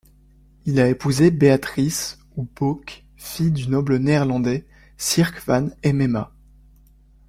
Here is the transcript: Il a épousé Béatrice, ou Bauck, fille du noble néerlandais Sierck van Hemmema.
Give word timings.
Il 0.65 0.79
a 0.79 0.89
épousé 0.89 1.29
Béatrice, 1.29 2.17
ou 2.35 2.47
Bauck, 2.55 3.03
fille 3.17 3.51
du 3.51 3.67
noble 3.69 3.97
néerlandais 3.97 4.65
Sierck 4.97 5.45
van 5.45 5.69
Hemmema. 5.83 6.33